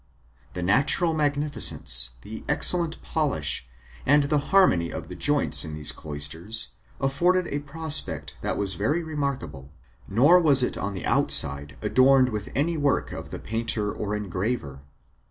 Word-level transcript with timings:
The 0.53 0.63
natural 0.63 1.13
magnificence, 1.13 2.09
and 2.25 2.43
excellent 2.49 2.99
polish, 3.03 3.69
and 4.03 4.23
the 4.23 4.39
harmony 4.49 4.89
of 4.89 5.09
the 5.09 5.15
joints 5.15 5.63
in 5.63 5.75
these 5.75 5.91
cloisters, 5.91 6.69
afforded 6.99 7.45
a 7.49 7.59
prospect 7.59 8.35
that 8.41 8.57
was 8.57 8.73
very 8.73 9.03
remarkable; 9.03 9.69
nor 10.07 10.39
was 10.39 10.63
it 10.63 10.75
on 10.75 10.95
the 10.95 11.05
outside 11.05 11.77
adorned 11.83 12.29
with 12.29 12.49
any 12.55 12.77
work 12.77 13.11
of 13.11 13.29
the 13.29 13.37
painter 13.37 13.91
or 13.93 14.15
engraver. 14.15 14.79